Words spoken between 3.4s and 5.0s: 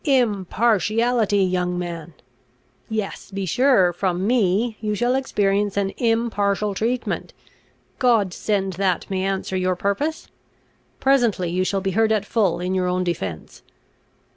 sure, from me you